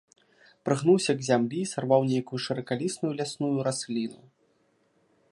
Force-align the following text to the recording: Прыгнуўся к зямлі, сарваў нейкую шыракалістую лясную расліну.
Прыгнуўся 0.67 1.13
к 1.17 1.25
зямлі, 1.27 1.59
сарваў 1.73 2.01
нейкую 2.11 2.39
шыракалістую 2.45 3.11
лясную 3.19 3.53
расліну. 3.69 4.21